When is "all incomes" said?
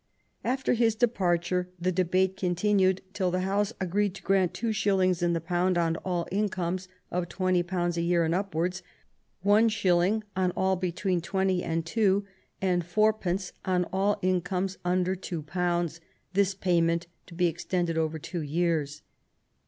5.97-6.87, 13.93-14.79